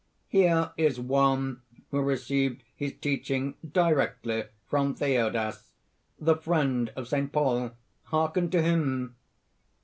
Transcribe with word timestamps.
Here 0.29 0.71
is 0.77 0.99
one 0.99 1.61
who 1.91 2.01
received 2.01 2.63
his 2.75 2.91
teaching 2.99 3.53
directly 3.63 4.45
from 4.67 4.95
Theodas, 4.95 5.73
the 6.19 6.37
friend 6.37 6.91
of 6.95 7.07
St. 7.07 7.31
Paul. 7.31 7.73
Hearken 8.05 8.49
to 8.49 8.63
him." 8.63 9.15